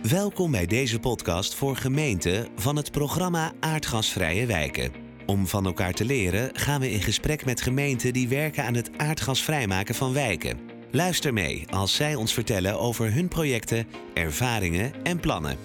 [0.00, 4.92] Welkom bij deze podcast voor gemeenten van het programma Aardgasvrije Wijken.
[5.26, 8.90] Om van elkaar te leren gaan we in gesprek met gemeenten die werken aan het
[8.96, 10.58] aardgasvrijmaken van wijken.
[10.90, 15.56] Luister mee als zij ons vertellen over hun projecten, ervaringen en plannen.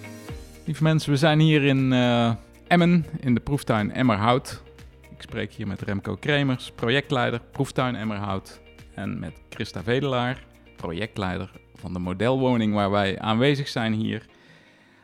[0.66, 2.34] Lieve mensen, we zijn hier in uh,
[2.68, 4.64] Emmen, in de proeftuin Emmerhout.
[5.10, 8.60] Ik spreek hier met Remco Kremers, projectleider proeftuin Emmerhout.
[8.94, 14.26] En met Christa Vedelaar, projectleider van de modelwoning waar wij aanwezig zijn hier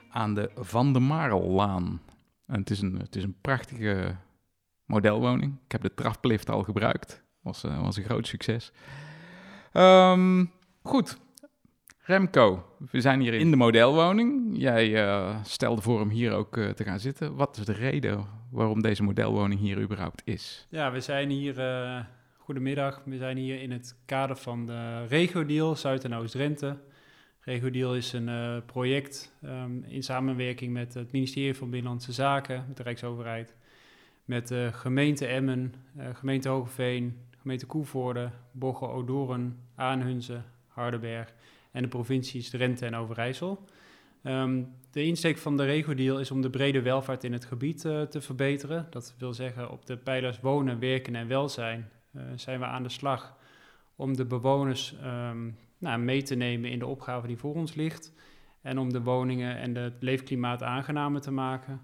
[0.10, 2.02] aan de Van de Marellaan.
[2.48, 4.16] En het is een, het is een prachtige
[4.86, 5.60] modelwoning.
[5.66, 7.24] Ik heb de traplift al gebruikt.
[7.42, 8.72] Was, uh, was een groot succes.
[9.74, 10.52] Um,
[10.82, 11.18] goed,
[12.06, 14.58] Remco, we zijn hier in de modelwoning.
[14.58, 17.36] Jij uh, stelde voor om hier ook uh, te gaan zitten.
[17.36, 20.68] Wat is de reden waarom deze modelwoning hier überhaupt is?
[20.70, 21.56] Ja, we zijn hier
[22.44, 26.78] Goedemiddag, we zijn hier in het kader van de Regio-deal Zuid- en Oost-Drenthe.
[27.40, 32.78] Regio-deal is een uh, project um, in samenwerking met het ministerie van Binnenlandse Zaken, met
[32.78, 33.56] de Rijksoverheid,
[34.26, 41.34] met de gemeente Emmen, uh, gemeente Hogeveen, gemeente Koevoorde, Bochel, Odoren, Aanhunze, Hardenberg
[41.72, 43.66] en de provincies Drenthe en Overijssel.
[44.24, 48.02] Um, de insteek van de Regio-deal is om de brede welvaart in het gebied uh,
[48.02, 48.88] te verbeteren.
[48.90, 51.92] Dat wil zeggen op de pijlers wonen, werken en welzijn
[52.36, 53.38] zijn we aan de slag
[53.96, 58.14] om de bewoners um, nou, mee te nemen in de opgave die voor ons ligt.
[58.62, 61.82] En om de woningen en het leefklimaat aangenamer te maken.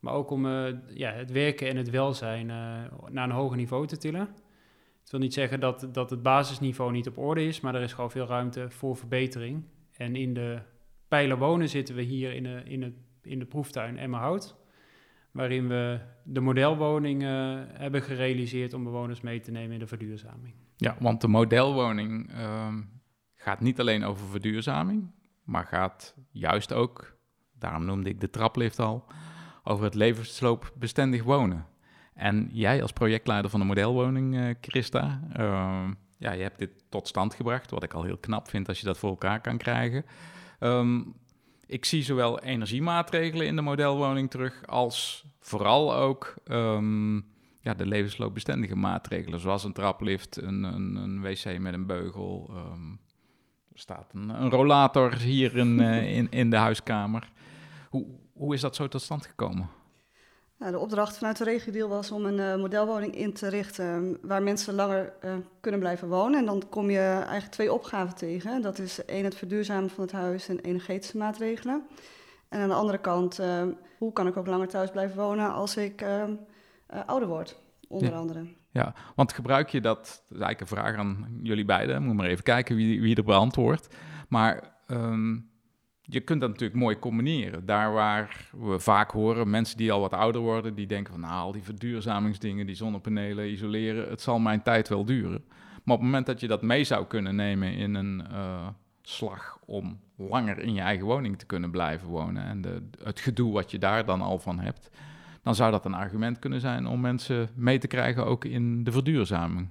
[0.00, 2.54] Maar ook om uh, ja, het werken en het welzijn uh,
[3.08, 4.28] naar een hoger niveau te tillen.
[5.00, 7.92] Het wil niet zeggen dat, dat het basisniveau niet op orde is, maar er is
[7.92, 9.64] gewoon veel ruimte voor verbetering.
[9.96, 10.58] En in de
[11.08, 14.56] pijler wonen zitten we hier in de, in het, in de proeftuin Emmerhout
[15.38, 17.28] waarin we de modelwoning uh,
[17.72, 20.54] hebben gerealiseerd om bewoners mee te nemen in de verduurzaming.
[20.76, 22.74] Ja, want de modelwoning uh,
[23.34, 25.10] gaat niet alleen over verduurzaming,
[25.44, 27.16] maar gaat juist ook,
[27.58, 29.04] daarom noemde ik de traplift al,
[29.64, 31.66] over het levensloopbestendig wonen.
[32.14, 37.08] En jij als projectleider van de modelwoning, uh, Christa, uh, ja, je hebt dit tot
[37.08, 40.04] stand gebracht, wat ik al heel knap vind als je dat voor elkaar kan krijgen.
[40.60, 41.14] Um,
[41.68, 47.26] ik zie zowel energiemaatregelen in de modelwoning terug als vooral ook um,
[47.60, 52.50] ja, de levensloopbestendige maatregelen, zoals een traplift, een, een, een wc met een beugel.
[52.50, 53.00] Um,
[53.72, 57.30] er staat een, een rollator hier in, uh, in, in de huiskamer.
[57.88, 59.68] Hoe, hoe is dat zo tot stand gekomen?
[60.58, 64.42] Nou, de opdracht vanuit de regio was om een uh, modelwoning in te richten waar
[64.42, 66.38] mensen langer uh, kunnen blijven wonen.
[66.38, 68.62] En dan kom je eigenlijk twee opgaven tegen.
[68.62, 71.86] Dat is één het verduurzamen van het huis en energetische maatregelen.
[72.48, 73.62] En aan de andere kant, uh,
[73.98, 76.04] hoe kan ik ook langer thuis blijven wonen als ik
[77.06, 77.58] ouder word,
[77.88, 78.16] onder ja.
[78.16, 78.46] andere.
[78.70, 82.26] Ja, want gebruik je dat, dat is eigenlijk een vraag aan jullie beiden, moet maar
[82.26, 83.88] even kijken wie, wie er beantwoordt.
[84.28, 85.50] Maar um,
[86.10, 87.66] je kunt dat natuurlijk mooi combineren.
[87.66, 91.32] Daar waar we vaak horen, mensen die al wat ouder worden, die denken van nou,
[91.32, 95.44] al die verduurzamingsdingen, die zonnepanelen, isoleren, het zal mijn tijd wel duren.
[95.84, 98.66] Maar op het moment dat je dat mee zou kunnen nemen in een uh,
[99.02, 103.52] slag om langer in je eigen woning te kunnen blijven wonen en de, het gedoe
[103.52, 104.90] wat je daar dan al van hebt,
[105.42, 108.92] dan zou dat een argument kunnen zijn om mensen mee te krijgen ook in de
[108.92, 109.68] verduurzaming.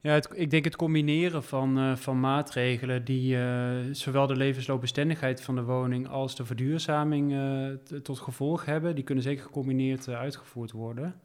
[0.00, 5.54] Ja, ik denk het combineren van, uh, van maatregelen die uh, zowel de levensloopbestendigheid van
[5.54, 7.68] de woning als de verduurzaming uh,
[8.00, 11.20] tot gevolg hebben, die kunnen zeker gecombineerd uitgevoerd worden.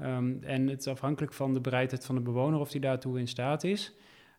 [0.00, 3.28] Um, en het is afhankelijk van de bereidheid van de bewoner of die daartoe in
[3.28, 3.92] staat is.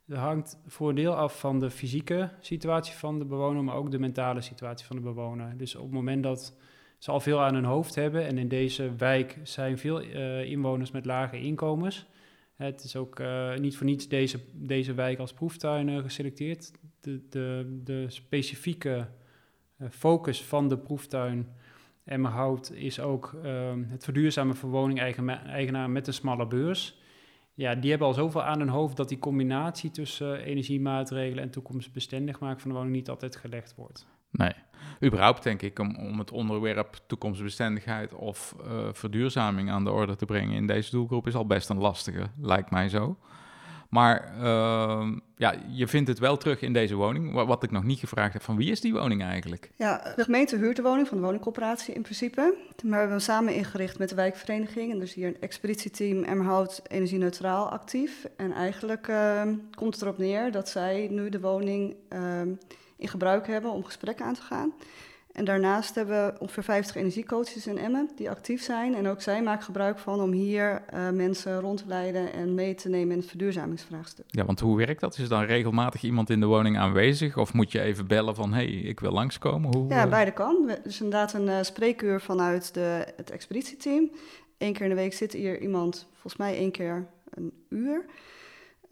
[0.06, 3.92] Dat hangt voor een deel af van de fysieke situatie van de bewoner, maar ook
[3.92, 5.58] de mentale situatie van de bewoner.
[5.58, 6.56] Dus op het moment dat
[6.98, 10.00] ze al veel aan hun hoofd hebben en in deze wijk zijn veel
[10.42, 12.08] inwoners met lage inkomens
[12.58, 16.72] het is ook uh, niet voor niets deze, deze wijk als proeftuin geselecteerd.
[17.02, 19.08] De, de, de specifieke
[19.78, 21.48] uh, focus van de proeftuin
[22.08, 27.00] Emmerhout is ook ehm, het verduurzamen van woningeigenaren met een smalle beurs.
[27.54, 32.40] Ja, die hebben al zoveel aan hun hoofd dat die combinatie tussen energiemaatregelen en toekomstbestendig
[32.40, 34.08] maken van de woning niet altijd gelegd wordt.
[34.32, 34.54] Nee,
[35.04, 40.26] überhaupt denk ik om, om het onderwerp toekomstbestendigheid of uh, verduurzaming aan de orde te
[40.26, 43.18] brengen in deze doelgroep is al best een lastige, lijkt mij zo.
[43.90, 47.34] Maar uh, ja, je vindt het wel terug in deze woning.
[47.34, 49.72] Wat ik nog niet gevraagd heb, van wie is die woning eigenlijk?
[49.76, 52.42] Ja, de gemeente huurt de woning van de woningcorporatie in principe.
[52.42, 54.92] Maar we hebben hem samen ingericht met de wijkvereniging.
[54.92, 58.28] En dus hier een expeditieteam Emmerhout Energie Neutraal actief.
[58.38, 59.42] En eigenlijk uh,
[59.76, 61.96] komt het erop neer dat zij nu de woning...
[62.14, 62.42] Uh,
[62.98, 64.74] in gebruik hebben om gesprekken aan te gaan.
[65.38, 68.96] En daarnaast hebben we ongeveer 50 energiecoaches in Emmen die actief zijn.
[68.96, 72.76] En ook zij maken gebruik van om hier uh, mensen rond te leiden en mee
[72.76, 74.26] te nemen in het verduurzamingsvraagstuk.
[74.28, 75.14] Ja, want hoe werkt dat?
[75.14, 77.38] Is er dan regelmatig iemand in de woning aanwezig?
[77.38, 79.76] Of moet je even bellen van, hé, hey, ik wil langskomen?
[79.76, 80.72] Hoe, ja, beide kan.
[80.84, 84.12] Dus inderdaad een uh, spreekuur vanuit de, het expeditieteam.
[84.58, 88.06] Eén keer in de week zit hier iemand, volgens mij één keer een uur...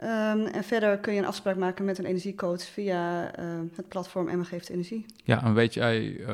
[0.03, 3.45] Um, en verder kun je een afspraak maken met een energiecoach via uh,
[3.75, 5.05] het platform Emma Geeft Energie.
[5.23, 6.27] Ja, en weet jij, uh,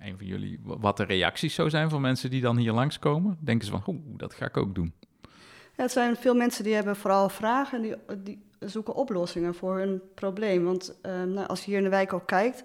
[0.00, 3.36] een van jullie, wat de reacties zo zijn van mensen die dan hier langskomen?
[3.40, 4.92] Denken ze van, oeh, dat ga ik ook doen?
[5.76, 9.78] Ja, het zijn veel mensen die hebben vooral vragen en die, die zoeken oplossingen voor
[9.78, 10.64] hun probleem.
[10.64, 12.62] Want uh, nou, als je hier in de wijk ook kijkt,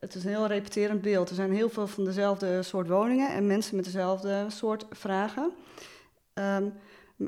[0.00, 1.28] het is een heel repeterend beeld.
[1.28, 5.50] Er zijn heel veel van dezelfde soort woningen en mensen met dezelfde soort vragen.
[6.34, 6.72] Um,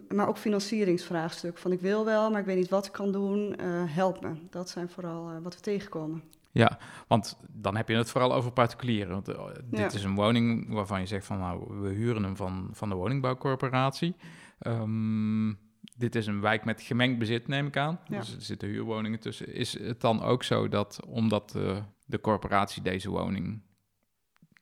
[0.08, 1.58] maar ook financieringsvraagstuk.
[1.58, 3.54] Van ik wil wel, maar ik weet niet wat ik kan doen.
[3.60, 4.32] Uh, help me.
[4.50, 6.22] Dat zijn vooral uh, wat we tegenkomen.
[6.52, 6.78] Ja,
[7.08, 9.12] want dan heb je het vooral over particulieren.
[9.12, 9.86] Want uh, dit ja.
[9.92, 14.16] is een woning waarvan je zegt van nou, we huren hem van, van de woningbouwcorporatie.
[14.66, 15.58] Um,
[15.96, 18.00] dit is een wijk met gemengd bezit, neem ik aan.
[18.06, 18.18] Ja.
[18.18, 19.54] Dus er zitten huurwoningen tussen.
[19.54, 21.50] Is het dan ook zo dat omdat
[22.04, 23.62] de corporatie deze woning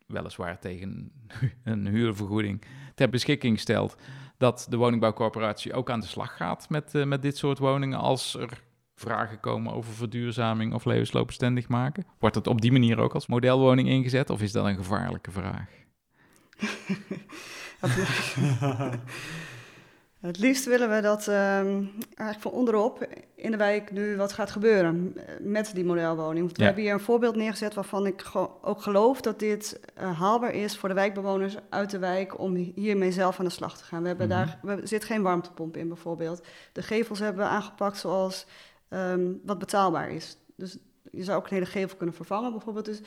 [0.07, 1.13] weliswaar tegen
[1.65, 2.63] een huurvergoeding
[2.99, 3.97] ter beschikking stelt,
[4.37, 8.35] dat de woningbouwcorporatie ook aan de slag gaat met, uh, met dit soort woningen als
[8.35, 8.62] er
[8.95, 12.06] vragen komen over verduurzaming of levensloopbestendig maken?
[12.19, 15.69] Wordt het op die manier ook als modelwoning ingezet of is dat een gevaarlijke vraag?
[20.20, 24.50] Het liefst willen we dat um, eigenlijk van onderop in de wijk nu wat gaat
[24.50, 26.56] gebeuren met die modelwoning.
[26.56, 28.25] We hebben hier een voorbeeld neergezet waarvan ik
[28.62, 33.12] ook geloof dat dit uh, haalbaar is voor de wijkbewoners uit de wijk om hiermee
[33.12, 34.03] zelf aan de slag te gaan.
[34.03, 34.59] We hebben mm -hmm.
[34.62, 36.47] daar, er zit geen warmtepomp in bijvoorbeeld.
[36.73, 38.47] De gevels hebben we aangepakt zoals
[38.88, 40.37] um, wat betaalbaar is.
[40.56, 40.79] Dus
[41.12, 42.85] je zou ook een hele gevel kunnen vervangen bijvoorbeeld.
[42.85, 43.06] Dus uh,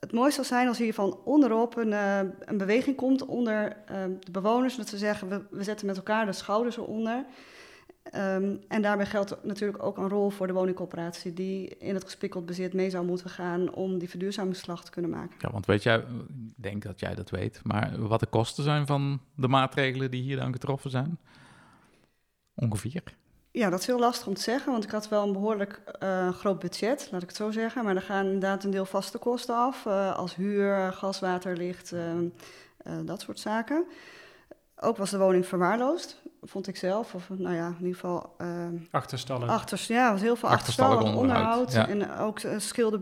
[0.00, 4.04] het mooiste zou zijn als hier van onderop een, uh, een beweging komt onder uh,
[4.20, 4.76] de bewoners.
[4.76, 7.24] Dat ze zeggen, we, zetten met elkaar de schouders eronder.
[8.14, 11.32] Um, en daarbij geldt natuurlijk ook een rol voor de woningcorporatie...
[11.32, 13.74] die in het gespikkeld bezit mee zou moeten gaan...
[13.74, 15.36] om die verduurzamingsslag te kunnen maken.
[15.38, 16.04] Ja, want weet jij, ik
[16.56, 17.60] denk dat jij dat weet...
[17.62, 21.18] maar wat de kosten zijn van de maatregelen die hier dan getroffen zijn?
[22.54, 23.02] Ongeveer?
[23.56, 26.28] Ja, dat is heel lastig om te zeggen, want ik had wel een behoorlijk uh,
[26.28, 27.84] groot budget, laat ik het zo zeggen.
[27.84, 31.92] Maar er gaan inderdaad een deel vaste kosten af, uh, als huur, gas, water, licht,
[31.92, 32.02] uh,
[33.04, 33.84] dat soort zaken.
[34.80, 37.14] Ook was de woning verwaarloosd, vond ik zelf.
[37.14, 38.36] Of nou ja, in ieder geval...
[38.90, 39.48] achterstallig.
[39.48, 41.72] Achters, ja, er was heel veel achterstallig, onderhoud.
[41.72, 41.88] Ja.
[41.88, 43.00] En ook schilder,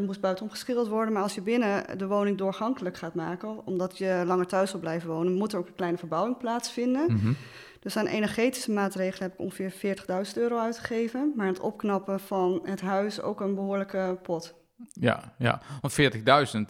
[0.00, 1.12] moest buitenom geschilderd worden.
[1.12, 5.10] Maar als je binnen de woning doorgankelijk gaat maken, omdat je langer thuis wil blijven
[5.10, 7.12] wonen, moet er ook een kleine verbouwing plaatsvinden.
[7.12, 7.36] Mm -hmm.
[7.80, 9.96] Dus aan energetische maatregelen heb ik ongeveer
[10.26, 11.32] 40.000 euro uitgegeven.
[11.36, 14.54] Maar het opknappen van het huis ook een behoorlijke pot.
[14.92, 15.62] Ja, ja.
[15.80, 16.00] want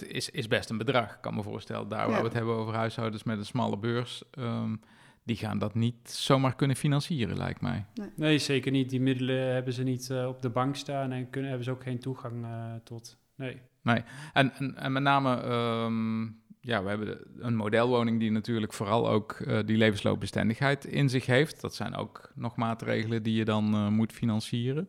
[0.05, 1.15] 40.000 is, is best een bedrag.
[1.15, 2.19] Ik kan me voorstellen, daar waar ja.
[2.19, 4.23] we het hebben over huishoudens met een smalle beurs...
[4.39, 4.81] Um,
[5.27, 7.85] die gaan dat niet zomaar kunnen financieren, lijkt mij.
[7.95, 8.91] Nee, nee zeker niet.
[8.91, 11.13] Die middelen hebben ze niet uh, op de bank staan...
[11.13, 13.19] en kunnen, hebben ze ook geen toegang uh, tot.
[13.35, 13.61] Nee.
[13.83, 15.43] Nee, en, en, en met name...
[15.45, 21.27] Um, ja, we hebben een modelwoning die natuurlijk vooral ook uh, die levensloopbestendigheid in zich
[21.27, 21.61] heeft.
[21.61, 24.89] Dat zijn ook nog maatregelen die je dan uh, moet financieren.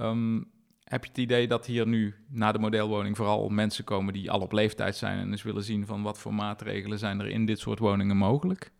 [0.00, 0.50] Um,
[0.88, 4.40] heb je het idee dat hier nu na de modelwoning vooral mensen komen die al
[4.40, 7.58] op leeftijd zijn en eens willen zien van wat voor maatregelen zijn er in dit
[7.58, 8.72] soort woningen mogelijk?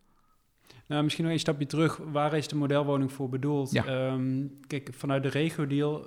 [0.87, 1.97] Nou, misschien nog een stapje terug.
[1.97, 3.71] Waar is de modelwoning voor bedoeld?
[3.71, 4.13] Ja.
[4.13, 6.07] Um, kijk, vanuit de regio-deal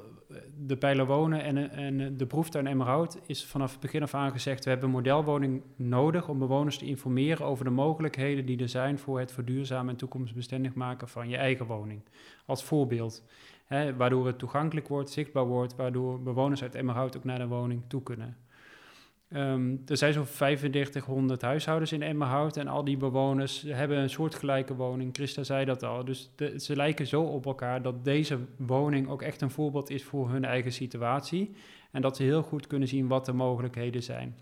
[0.58, 4.64] de Pijler Wonen en, en de proeftuin Emmerhout is vanaf het begin af aan gezegd...
[4.64, 9.00] we hebben een modelwoning nodig om bewoners te informeren over de mogelijkheden die er zijn...
[9.00, 12.02] voor het verduurzamen en toekomstbestendig maken van je eigen woning.
[12.46, 13.24] Als voorbeeld.
[13.98, 15.76] Waardoor het toegankelijk wordt, zichtbaar wordt...
[15.76, 18.38] waardoor bewoners uit Emmerhout ook naar de woning toe kunnen.
[19.34, 24.76] Um, er zijn zo'n 3500 huishoudens in Emmerhout en al die bewoners hebben een soortgelijke
[24.76, 25.16] woning.
[25.16, 26.06] Christa zei dat al.
[26.06, 30.30] Dus ze lijken zo op elkaar dat deze woning ook echt een voorbeeld is voor
[30.30, 31.56] hun eigen situatie.
[31.92, 34.38] En dat ze heel goed kunnen zien wat de mogelijkheden zijn.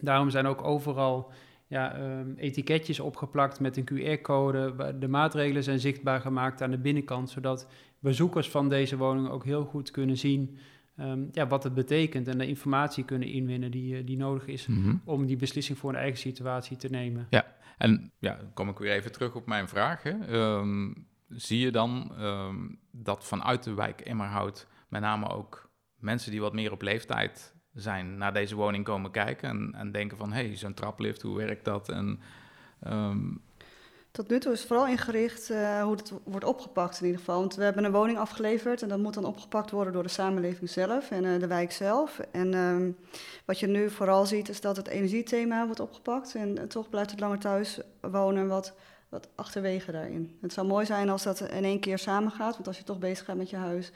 [0.00, 1.32] Daarom zijn ook overal
[1.74, 4.94] ja, um, etiketjes opgeplakt met een QR-code.
[4.98, 9.64] De maatregelen zijn zichtbaar gemaakt aan de binnenkant, zodat bezoekers van deze woning ook heel
[9.64, 10.58] goed kunnen zien
[11.00, 14.66] um, ja, wat het betekent en de informatie kunnen inwinnen die, eh, die nodig is
[14.66, 15.00] mm -hmm.
[15.04, 17.26] om die beslissing voor een eigen situatie te nemen.
[17.30, 20.02] Ja, en ja, dan kom ik weer even terug op mijn vraag.
[20.02, 20.32] Hè.
[20.36, 22.12] Um, zie je dan
[22.90, 28.16] dat vanuit de wijk Emmerhout met name ook mensen die wat meer op leeftijd zijn
[28.18, 31.64] naar deze woning komen kijken en, en denken van hé, hey, zo'n traplift, hoe werkt
[31.64, 31.88] dat?
[31.88, 32.20] En,
[34.10, 37.38] Tot nu toe is het vooral ingericht uh, hoe het wordt opgepakt in ieder geval.
[37.38, 40.70] Want we hebben een woning afgeleverd en dat moet dan opgepakt worden door de samenleving
[40.70, 42.18] zelf en uh, de wijk zelf.
[42.18, 42.96] En um,
[43.44, 46.34] wat je nu vooral ziet is dat het energiethema wordt opgepakt.
[46.34, 48.74] En uh, toch blijft het langer thuis wonen wat,
[49.08, 50.38] wat achterwege daarin.
[50.40, 52.54] Het zou mooi zijn als dat in één keer samengaat.
[52.54, 53.92] Want als je toch bezig gaat met je huis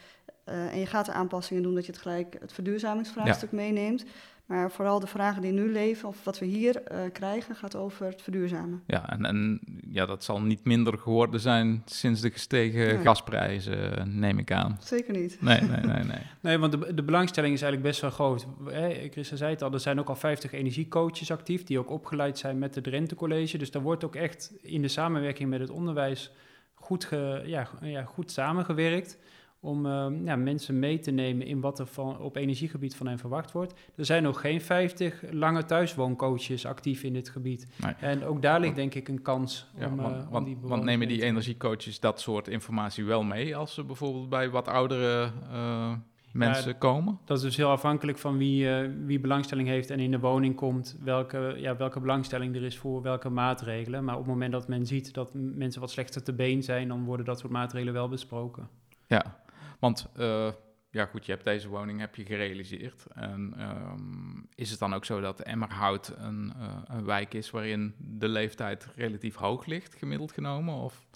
[0.49, 3.57] en je gaat er aanpassingen doen, dat je het gelijk het verduurzamingsvraagstuk ja.
[3.57, 4.05] meeneemt.
[4.49, 8.07] Maar vooral de vragen die nu leven, of wat we hier uh, krijgen, gaat over
[8.07, 8.83] het verduurzamen.
[8.87, 13.05] Ja, en, en ja, dat zal niet minder geworden zijn sinds de gestegen nee.
[13.05, 14.79] gasprijzen, neem ik aan.
[14.81, 15.37] Zeker niet.
[15.41, 16.05] Nee, nee, nee.
[16.05, 18.47] Nee, nee want de, de belangstelling is eigenlijk best wel groot.
[18.65, 22.39] Hey, Christa zei het al, er zijn ook al 50 energiecoaches actief, die ook opgeleid
[22.39, 23.59] zijn met het Drenthe College.
[23.59, 26.33] Dus daar wordt ook echt in de samenwerking met het onderwijs
[26.75, 29.19] goed, ge, ja, ja, goed samengewerkt
[29.61, 33.19] om uh, ja, mensen mee te nemen in wat er van, op energiegebied van hen
[33.19, 33.75] verwacht wordt.
[33.97, 37.67] Er zijn nog geen 50 lange thuiswooncoaches actief in dit gebied.
[37.77, 37.95] Nee.
[38.01, 40.59] En ook daar ligt denk ik een kans ja, om, want, uh, om want, die
[40.61, 45.31] want nemen die energiecoaches dat soort informatie wel mee als ze bijvoorbeeld bij wat oudere
[45.53, 45.93] uh,
[46.33, 47.19] mensen ja, komen?
[47.25, 48.69] Dat is dus heel afhankelijk van wie,
[49.05, 53.03] wie belangstelling heeft en in de woning komt, welke, ja, welke belangstelling er is voor
[53.03, 54.05] welke maatregelen.
[54.05, 57.05] Maar op het moment dat men ziet dat mensen wat slechter te been zijn, dan
[57.05, 58.69] worden dat soort maatregelen wel besproken.
[59.07, 59.37] Ja,
[59.79, 60.53] want uh,
[60.91, 63.07] ja goed, je hebt deze woning heb je gerealiseerd.
[63.15, 67.95] En um, is het dan ook zo dat Emmerhout een, uh, een wijk is waarin
[67.99, 70.75] de leeftijd relatief hoog ligt, gemiddeld genomen?
[70.75, 71.07] Of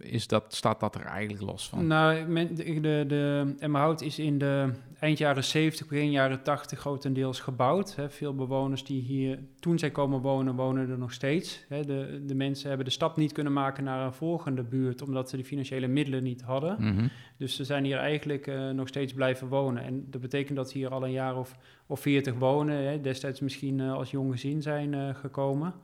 [0.00, 1.86] is dat, staat dat er eigenlijk los van?
[1.86, 6.78] Nou, men, de, de, de Emmerhout is in de eind jaren 70, begin jaren 80
[6.78, 7.96] grotendeels gebouwd.
[7.96, 8.10] Hè.
[8.10, 11.64] Veel bewoners die hier, toen zij komen wonen, wonen er nog steeds.
[11.68, 15.36] De, de mensen hebben de stap niet kunnen maken naar een volgende buurt, omdat ze
[15.36, 16.76] de financiële middelen niet hadden.
[16.78, 17.10] Mm -hmm.
[17.36, 19.82] Dus ze zijn hier eigenlijk uh, nog steeds blijven wonen.
[19.82, 23.78] En dat betekent dat ze hier al een jaar of, of 40 wonen, destijds misschien
[23.78, 25.74] uh, als jong gezin zijn uh, gekomen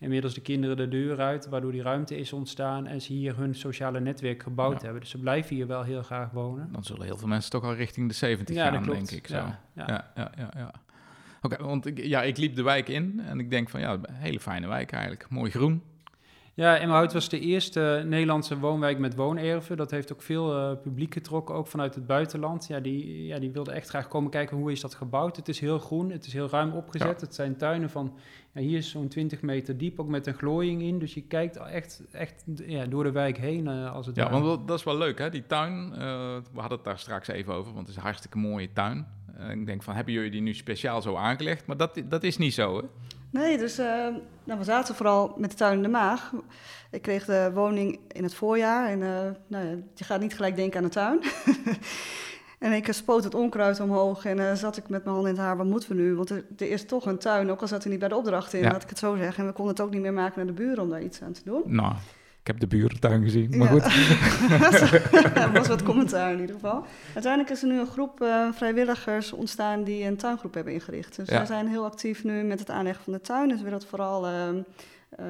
[0.00, 3.54] inmiddels de kinderen de deur uit, waardoor die ruimte is ontstaan en ze hier hun
[3.54, 4.82] sociale netwerk gebouwd ja.
[4.82, 5.00] hebben.
[5.00, 6.68] Dus ze blijven hier wel heel graag wonen.
[6.72, 9.34] Dan zullen heel veel mensen toch al richting de 70 ja, gaan, denk ik zo.
[9.34, 10.32] Ja, ja, ja, ja.
[10.36, 10.72] ja, ja.
[11.42, 13.92] Oké, okay, want ik, ja, ik liep de wijk in en ik denk van ja,
[13.92, 15.28] een hele fijne wijk eigenlijk.
[15.28, 15.82] Mooi groen.
[16.60, 19.76] Ja, Emmerhout was de eerste Nederlandse woonwijk met woonerven.
[19.76, 22.66] Dat heeft ook veel uh, publiek getrokken, ook vanuit het buitenland.
[22.66, 25.36] Ja, die, ja, die wilden echt graag komen kijken hoe is dat gebouwd.
[25.36, 27.20] Het is heel groen, het is heel ruim opgezet.
[27.20, 27.26] Ja.
[27.26, 28.14] Het zijn tuinen van,
[28.52, 30.98] ja, hier is zo'n 20 meter diep, ook met een glooiing in.
[30.98, 34.44] Dus je kijkt echt, echt ja, door de wijk heen uh, als het Ja, ware.
[34.44, 35.92] want dat is wel leuk hè, die tuin.
[35.92, 35.98] Uh,
[36.52, 39.06] we hadden het daar straks even over, want het is een hartstikke mooie tuin.
[39.50, 41.66] ik denk van, hebben jullie die nu speciaal zo aangelegd?
[41.66, 42.82] Maar dat, dat is niet zo hè?
[43.30, 43.86] Nee, dus uh,
[44.44, 46.32] nou, we zaten vooral met de tuin in de maag.
[46.90, 49.08] Ik kreeg de woning in het voorjaar en uh,
[49.46, 51.20] nou ja, je gaat niet gelijk denken aan de tuin.
[52.58, 55.42] en ik spoot het onkruid omhoog en uh, zat ik met mijn hand in het
[55.42, 56.14] haar, wat moeten we nu?
[56.14, 58.52] Want er, er, is toch een tuin, ook al zat hij niet bij de opdracht
[58.52, 58.70] in, ja.
[58.70, 59.42] laat ik het zo zeggen.
[59.42, 61.32] En we konden het ook niet meer maken naar de buren om daar iets aan
[61.32, 61.62] te doen.
[61.66, 61.94] Nou,
[62.50, 63.80] heb de burentuin gezien, maar ja.
[63.80, 65.34] goed.
[65.34, 66.84] er was wat commentaar in ieder geval.
[67.14, 71.16] Uiteindelijk is er nu een groep uh, vrijwilligers ontstaan die een tuingroep hebben ingericht.
[71.16, 71.40] Dus ja.
[71.40, 73.48] we zijn heel actief nu met het aanleggen van de tuin.
[73.48, 74.48] Dus we willen het vooral uh,
[75.20, 75.26] uh,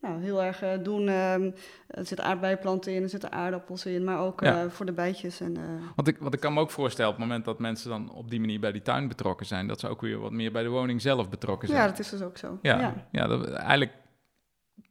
[0.00, 1.08] nou, heel erg doen.
[1.08, 1.50] Ehm,
[1.86, 4.68] er zitten aardbeienplanten in, er zitten aardappels in, maar ook ja.
[4.68, 5.40] voor de bijtjes.
[5.40, 5.56] En,
[5.96, 8.30] want, ik, want ik kan me ook voorstellen, op het moment dat mensen dan op
[8.30, 10.68] die manier bij die tuin betrokken zijn, dat ze ook weer wat meer bij de
[10.68, 11.80] woning zelf betrokken zijn.
[11.80, 12.58] Ja, dat is dus ook zo.
[12.62, 12.94] Ja, ja.
[13.10, 13.92] ja dat, eigenlijk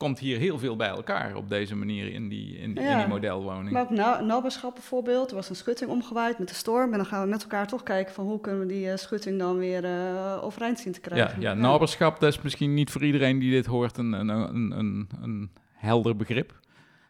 [0.01, 3.08] komt hier heel veel bij elkaar op deze manier in die, in, ja, in die
[3.08, 3.72] modelwoning.
[3.72, 5.29] Maar ook naberschap bijvoorbeeld.
[5.29, 6.91] Er was een schutting omgewaaid met de storm.
[6.91, 9.39] En dan gaan we met elkaar toch kijken van hoe kunnen we die uh, schutting
[9.39, 11.41] dan weer uh, overeind zien te krijgen.
[11.41, 14.72] Ja, ja, naberschap, dat is misschien niet voor iedereen die dit hoort een, een, een,
[14.72, 16.60] een, een helder begrip.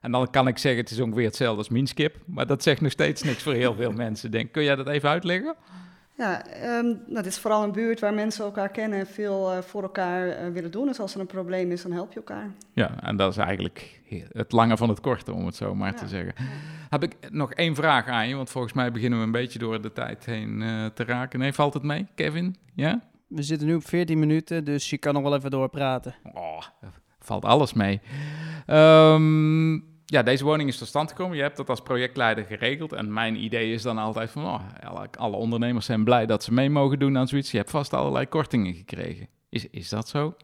[0.01, 2.15] En dan kan ik zeggen, het is ongeveer hetzelfde als minskip.
[2.25, 4.31] Maar dat zegt nog steeds niks voor heel veel mensen.
[4.31, 5.55] Denk, kun jij dat even uitleggen?
[6.21, 6.43] Ja,
[6.77, 9.81] um, nou, dit is vooral een buurt waar mensen elkaar kennen en veel uh, voor
[9.81, 10.85] elkaar uh, willen doen.
[10.85, 12.51] Dus als er een probleem is, dan help je elkaar.
[12.73, 14.01] Ja, en dat is eigenlijk
[14.31, 15.97] het lange van het korte, om het zo maar ja.
[15.97, 16.33] te zeggen.
[16.37, 16.43] Ja.
[16.89, 19.81] Heb ik nog één vraag aan je, want volgens mij beginnen we een beetje door
[19.81, 21.39] de tijd heen uh, te raken.
[21.39, 22.55] Nee, valt het mee, Kevin?
[22.73, 23.01] Ja?
[23.27, 26.15] We zitten nu op 14 minuten, dus je kan nog wel even doorpraten.
[26.33, 26.61] Oh,
[27.19, 28.01] valt alles mee.
[28.67, 31.37] Um, ja, deze woning is tot stand gekomen.
[31.37, 32.93] Je hebt dat als projectleider geregeld.
[32.93, 34.61] En mijn idee is dan altijd van, oh,
[35.17, 37.51] alle ondernemers zijn blij dat ze mee mogen doen aan zoiets.
[37.51, 39.27] Je hebt vast allerlei kortingen gekregen.
[39.49, 40.35] Is, is dat zo?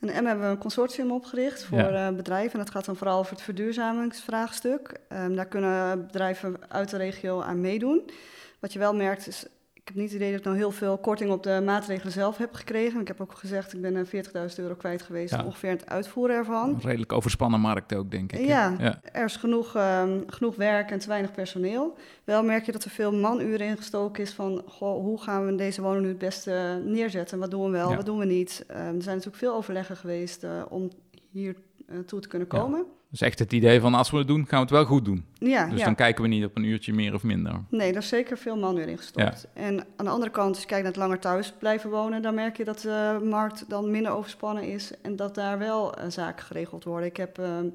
[0.00, 2.08] In M hebben we een consortium opgericht voor ja.
[2.08, 2.52] uh, bedrijven.
[2.52, 5.00] En dat gaat dan vooral over het verduurzamingsvraagstuk.
[5.12, 8.10] Um, daar kunnen bedrijven uit de regio aan meedoen.
[8.58, 9.46] Wat je wel merkt is,
[9.90, 12.54] heb niet het idee dat ik nou heel veel korting op de maatregelen zelf heb
[12.54, 13.00] gekregen.
[13.00, 14.12] Ik heb ook gezegd, ik ben 40.000
[14.56, 15.44] euro kwijt geweest ja.
[15.44, 16.68] ongeveer het uitvoeren ervan.
[16.68, 18.46] Een redelijk overspannen markt ook, denk ik.
[18.46, 19.00] Ja, ja.
[19.12, 21.96] er is genoeg, um, genoeg werk en te weinig personeel.
[22.24, 25.82] Wel merk je dat er veel manuren ingestoken is van, goh, hoe gaan we deze
[25.82, 27.38] woning nu het beste neerzetten?
[27.38, 27.96] Wat doen we wel, ja.
[27.96, 28.64] wat doen we niet?
[28.68, 30.90] Um, er zijn natuurlijk veel overleggen geweest uh, om
[31.30, 31.69] hier eh,
[32.06, 32.58] toe te kunnen Ja.
[32.58, 32.84] komen.
[33.10, 35.24] Dus echt het idee van als we het doen, gaan we het wel goed doen.
[35.34, 35.84] Ja, Dus ja.
[35.84, 37.52] dan kijken we niet op een uurtje meer of minder.
[37.70, 39.46] Nee, daar is zeker veel manueel in gestopt.
[39.54, 42.34] En aan de andere kant, als je kijkt naar het langer thuis blijven wonen, dan
[42.34, 46.44] merk je dat de markt dan minder overspannen is en dat daar wel eh, zaken
[46.44, 47.08] geregeld worden.
[47.08, 47.68] Ik heb ehm,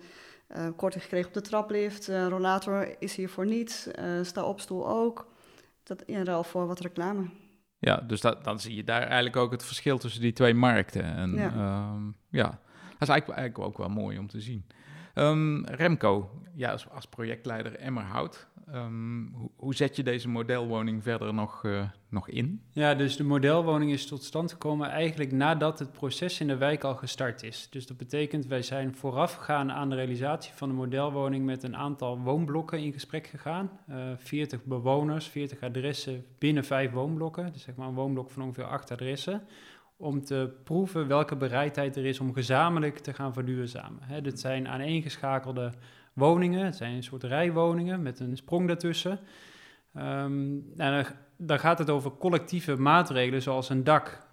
[0.47, 4.59] eh, korting gekregen op de traplift, eh, rollator is hier voor niets, eh sta op
[4.59, 5.27] stoel ook.
[5.83, 7.29] Dat in ruil voor wat reclame.
[7.79, 11.03] Ja, dus dat, dan zie je daar eigenlijk ook het verschil tussen die twee markten.
[11.03, 11.91] En Ja.
[12.29, 12.59] ja
[12.99, 14.65] dat is eigenlijk, eigenlijk ook wel mooi om te zien.
[15.15, 19.23] Ehm, Remco, ja, als, projectleider Emmerhout, ehm,
[19.55, 22.61] hoe, zet je deze modelwoning verder nog, eh, nog in?
[22.71, 26.83] Ja, dus de modelwoning is tot stand gekomen eigenlijk nadat het proces in de wijk
[26.83, 27.67] al gestart is.
[27.69, 32.19] Dus dat betekent, wij zijn voorafgegaan aan de realisatie van de modelwoning met een aantal
[32.19, 33.69] woonblokken in gesprek gegaan.
[33.87, 37.53] Eh 40 bewoners, 40 adressen binnen vijf woonblokken.
[37.53, 39.41] Dus zeg maar een woonblok van ongeveer acht adressen.
[39.97, 44.03] Om te proeven welke bereidheid er is om gezamenlijk te gaan verduurzamen.
[44.03, 45.71] Hè, dit zijn aaneengeschakelde
[46.13, 49.19] woningen, het zijn een soort rijwoningen met een sprong daartussen.
[49.93, 51.05] Ehm, en
[51.37, 54.23] dan, gaat het over collectieve maatregelen zoals een dak.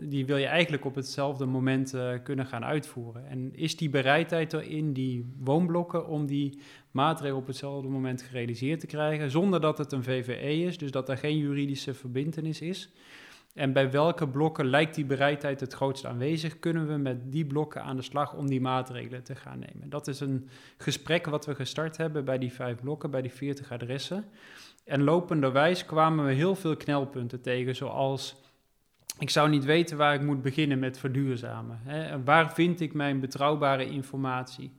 [0.00, 3.26] Die wil je eigenlijk op hetzelfde moment eh, kunnen gaan uitvoeren.
[3.28, 6.60] En is die bereidheid er in die woonblokken om die
[6.90, 11.08] maatregelen op hetzelfde moment gerealiseerd te krijgen, zonder dat het een VVE is, dus dat
[11.08, 12.92] er geen juridische verbintenis is?
[13.54, 16.58] En bij welke blokken lijkt die bereidheid het grootst aanwezig?
[16.58, 19.90] Kunnen we met die blokken aan de slag om die maatregelen te gaan nemen?
[19.90, 23.72] Dat is een gesprek wat we gestart hebben bij die vijf blokken, bij die 40
[23.72, 24.24] adressen.
[24.84, 28.40] En lopenderwijs kwamen we heel veel knelpunten tegen, zoals
[29.18, 31.80] ik zou niet weten waar ik moet beginnen met verduurzamen.
[31.82, 32.22] Hè?
[32.22, 34.72] Waar vind ik mijn betrouwbare informatie?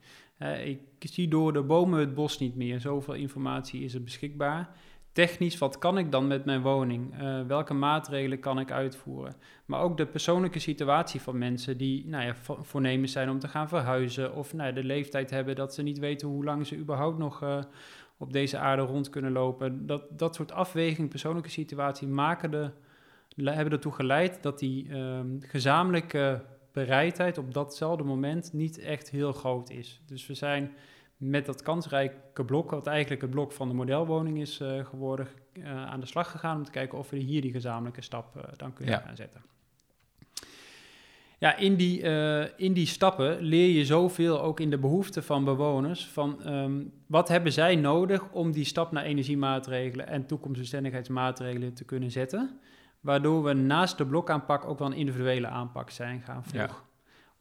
[0.63, 2.79] Ik zie door de bomen het bos niet meer.
[2.79, 4.69] Zoveel informatie is er beschikbaar.
[5.13, 7.19] Technisch, wat kan ik dan met mijn woning?
[7.19, 9.35] Eh, welke maatregelen kan ik uitvoeren?
[9.65, 13.47] Maar ook de persoonlijke situatie van mensen die nou ja, vo- voornemens zijn om te
[13.47, 14.35] gaan verhuizen.
[14.35, 17.41] Of nou ja, de leeftijd hebben dat ze niet weten hoe lang ze überhaupt nog
[17.41, 17.63] eh,
[18.17, 19.85] op deze aarde rond kunnen lopen.
[19.85, 22.71] Dat, dat soort afweging, persoonlijke situatie, maken de,
[23.51, 26.41] hebben ertoe geleid dat die ehm, gezamenlijke
[26.71, 30.01] bereidheid op datzelfde moment niet echt heel groot is.
[30.05, 30.71] Dus we zijn
[31.29, 35.85] met dat kansrijke blok, wat eigenlijk het blok van de modelwoning is eh, geworden, eh,
[35.85, 38.73] aan de slag gegaan om te kijken of we hier die gezamenlijke stap eh, dan
[38.73, 38.99] kunnen Ja.
[38.99, 39.41] gaan zetten.
[41.37, 42.01] Ja, in die,
[42.57, 46.05] in die stappen leer je zoveel ook in de behoeften van bewoners.
[46.07, 52.11] Van ehm, wat hebben zij nodig om die stap naar energiemaatregelen en toekomstbestendigheidsmaatregelen te kunnen
[52.11, 52.59] zetten.
[52.99, 56.75] Waardoor we naast de blokaanpak ook wel een individuele aanpak zijn gaan volgen.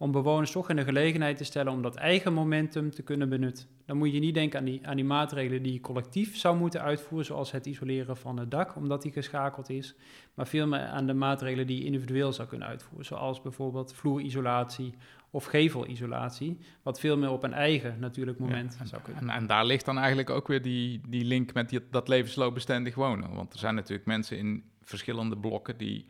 [0.03, 3.67] Om bewoners toch in de gelegenheid te stellen om dat eigen momentum te kunnen benutten.
[3.87, 6.83] Dan moet je niet denken aan die, aan die maatregelen die je collectief zou moeten
[6.83, 9.95] uitvoeren, zoals het isoleren van het dak, omdat die geschakeld is.
[10.35, 14.95] Maar veel meer aan de maatregelen die je individueel zou kunnen uitvoeren, zoals bijvoorbeeld vloerisolatie
[15.31, 19.23] of gevelisolatie, wat veel meer op een eigen natuurlijk moment Ja, en, zou kunnen.
[19.23, 22.95] En, en daar ligt dan eigenlijk ook weer die, die link met die, dat levensloopbestendig
[22.95, 23.35] wonen.
[23.35, 26.07] Want er zijn natuurlijk mensen in verschillende blokken die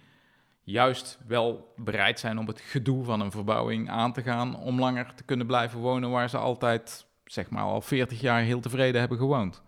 [0.64, 5.14] juist wel bereid zijn om het gedoe van een verbouwing aan te gaan om langer
[5.14, 9.18] te kunnen blijven wonen waar ze altijd, zeg maar, al 40 jaar heel tevreden hebben
[9.18, 9.62] gewoond.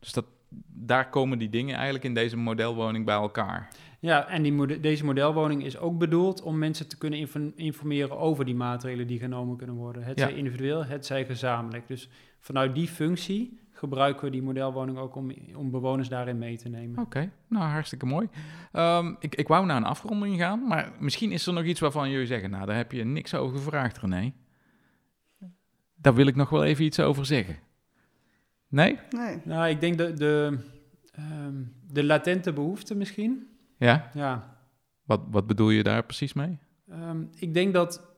[0.00, 0.24] Dus dat,
[0.68, 3.68] daar komen die dingen eigenlijk in deze modelwoning bij elkaar.
[4.00, 8.44] Ja, en die deze modelwoning is ook bedoeld om mensen te kunnen info- informeren over
[8.44, 10.02] die maatregelen die genomen kunnen worden.
[10.02, 10.26] Het Ja.
[10.26, 11.88] zij individueel, het zij gezamenlijk.
[11.88, 12.08] Dus
[12.40, 17.02] vanuit die functie gebruiken we die modelwoning ook om, om bewoners daarin mee te nemen.
[17.02, 18.28] Oké, nou hartstikke mooi.
[18.72, 22.10] Ehm, ik, ik wou naar een afronding gaan, maar misschien is er nog iets waarvan
[22.10, 24.32] jullie zeggen, nou daar heb je niks over gevraagd René.
[25.94, 27.56] Daar wil ik nog wel even iets over zeggen.
[28.68, 28.98] Nee?
[29.10, 29.40] Nee.
[29.44, 30.58] Nou, ik denk de, de,
[31.12, 33.48] ehm, de latente behoefte misschien.
[33.78, 34.10] Ja?
[34.14, 34.58] Ja,
[35.04, 36.58] Wat, wat bedoel je daar precies mee?
[36.88, 38.15] Ehm, ik denk dat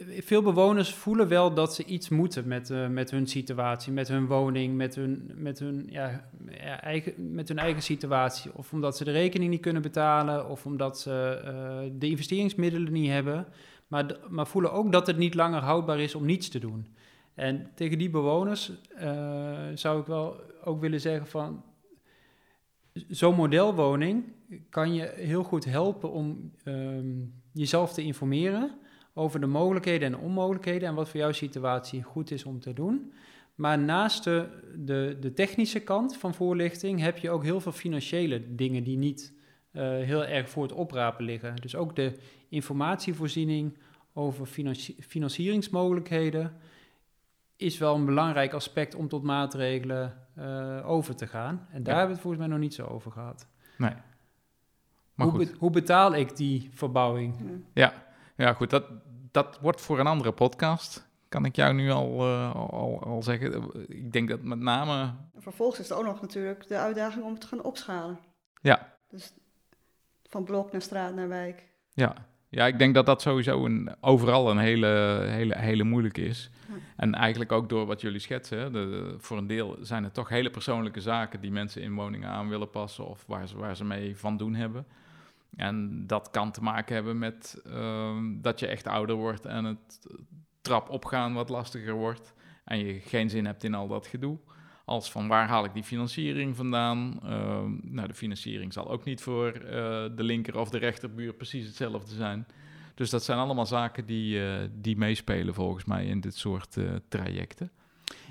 [0.00, 4.26] veel bewoners voelen wel dat ze iets moeten met, eh, met hun situatie, met hun
[4.26, 6.24] woning, met hun, met, hun, ja,
[6.80, 8.50] eigen, met hun eigen situatie.
[8.54, 13.10] Of omdat ze de rekening niet kunnen betalen, of omdat ze eh, de investeringsmiddelen niet
[13.10, 13.46] hebben.
[13.86, 16.86] Maar, maar voelen ook dat het niet langer houdbaar is om niets te doen.
[17.34, 21.64] En tegen die bewoners eh, zou ik wel ook willen zeggen van...
[23.08, 24.24] Zo'n modelwoning
[24.70, 27.06] kan je heel goed helpen om ehm,
[27.52, 28.80] jezelf te informeren
[29.14, 33.12] over de mogelijkheden en onmogelijkheden en wat voor jouw situatie goed is om te doen.
[33.54, 38.54] Maar naast de, de, de technische kant van voorlichting heb je ook heel veel financiële
[38.54, 39.32] dingen die niet
[39.70, 41.56] eh, heel erg voor het oprapen liggen.
[41.56, 43.78] Dus ook de informatievoorziening
[44.12, 46.52] over financi- financieringsmogelijkheden
[47.56, 51.66] is wel een belangrijk aspect om tot maatregelen eh, over te gaan.
[51.70, 51.98] En daar Ja.
[51.98, 53.46] hebben we het volgens mij nog niet zo over gehad.
[53.78, 53.92] Nee.
[55.14, 55.50] Maar Hoe, goed.
[55.50, 57.34] be- hoe betaal ik die verbouwing?
[57.74, 57.92] Ja.
[58.42, 58.84] Ja, goed, dat,
[59.30, 61.08] dat wordt voor een andere podcast.
[61.28, 63.70] Kan ik jou nu al, uh, al, al zeggen.
[63.88, 65.14] Ik denk dat met name.
[65.38, 68.18] Vervolgens is er ook nog natuurlijk de uitdaging om het te gaan opschalen.
[68.62, 68.96] Ja.
[69.08, 69.32] Dus
[70.26, 71.68] van blok naar straat naar wijk.
[71.92, 72.14] Ja,
[72.48, 76.50] ja, ik denk dat dat sowieso een, overal een hele, hele, hele moeilijke is.
[76.96, 78.72] En eigenlijk ook door wat jullie schetsen.
[78.72, 82.48] De, voor een deel zijn het toch hele persoonlijke zaken die mensen in woningen aan
[82.48, 84.86] willen passen of waar ze, waar ze mee van doen hebben.
[85.56, 90.08] En dat kan te maken hebben met ehm, dat je echt ouder wordt en het
[90.60, 92.34] trap opgaan wat lastiger wordt.
[92.64, 94.38] En je geen zin hebt in al dat gedoe.
[94.84, 97.20] Als van waar haal ik die financiering vandaan?
[97.24, 99.70] Uh, nou, de financiering zal ook niet voor uh,
[100.16, 102.46] de linker of de rechterbuur precies hetzelfde zijn.
[102.94, 106.90] Dus dat zijn allemaal zaken die, uh, die meespelen volgens mij in dit soort uh,
[107.08, 107.70] trajecten.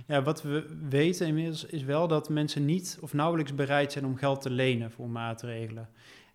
[0.07, 4.15] Ja, wat we weten inmiddels is wel dat mensen niet of nauwelijks bereid zijn om
[4.15, 5.89] geld te lenen voor maatregelen.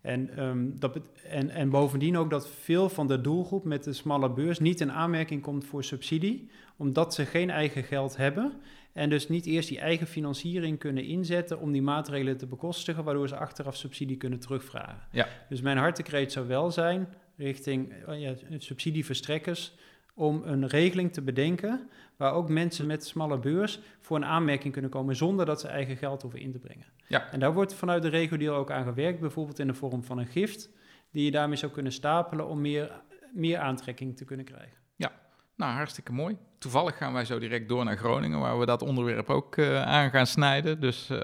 [0.07, 4.29] En, um, dat en, en bovendien ook dat veel van de doelgroep met de smalle
[4.29, 8.53] beurs niet in aanmerking komt voor subsidie, omdat ze geen eigen geld hebben
[8.93, 13.27] en dus niet eerst die eigen financiering kunnen inzetten om die maatregelen te bekostigen, waardoor
[13.27, 15.07] ze achteraf subsidie kunnen terugvragen.
[15.11, 15.27] Ja.
[15.49, 19.73] Dus mijn hartekreet zou wel zijn richting uh, ja, subsidieverstrekkers
[20.17, 24.91] om een regeling te bedenken waar ook mensen met smalle beurs voor een aanmerking kunnen
[24.91, 26.85] komen zonder dat ze eigen geld hoeven in te brengen.
[27.07, 27.31] Ja.
[27.31, 30.27] En daar wordt vanuit de regio ook aan gewerkt, bijvoorbeeld in de vorm van een
[30.27, 30.69] gift,
[31.11, 33.01] die je daarmee zou kunnen stapelen om meer,
[33.33, 34.77] meer aantrekking te kunnen krijgen.
[34.95, 35.11] Ja,
[35.55, 36.37] nou hartstikke mooi.
[36.57, 40.09] Toevallig gaan wij zo direct door naar Groningen, waar we dat onderwerp ook uh, aan
[40.09, 40.81] gaan snijden.
[40.81, 41.19] Dus uh,